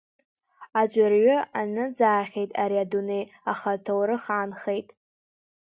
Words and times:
Аӡәырҩы 0.79 1.37
аныӡаахьеит 1.59 2.51
ари 2.63 2.77
адунеи, 2.83 3.23
аха 3.51 3.69
аҭоурых 3.75 4.23
аанхеит. 4.35 4.87